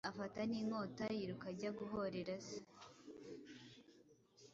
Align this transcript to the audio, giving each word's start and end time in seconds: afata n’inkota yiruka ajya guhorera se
afata 0.09 0.39
n’inkota 0.49 1.05
yiruka 1.17 1.45
ajya 1.51 1.69
guhorera 1.79 2.35
se 2.47 2.57